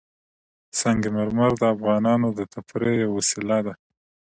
[0.79, 3.73] سنگ مرمر د افغانانو د تفریح یوه وسیله ده.